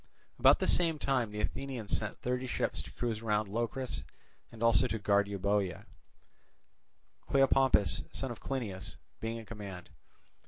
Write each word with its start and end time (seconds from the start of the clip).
About 0.39 0.57
the 0.57 0.67
same 0.67 0.97
time 0.97 1.29
the 1.29 1.41
Athenians 1.41 1.95
sent 1.95 2.17
thirty 2.21 2.47
ships 2.47 2.81
to 2.81 2.91
cruise 2.93 3.21
round 3.21 3.47
Locris 3.47 4.03
and 4.51 4.63
also 4.63 4.87
to 4.87 4.97
guard 4.97 5.27
Euboea; 5.27 5.85
Cleopompus, 7.29 8.03
son 8.11 8.31
of 8.31 8.39
Clinias, 8.39 8.95
being 9.19 9.37
in 9.37 9.45
command. 9.45 9.91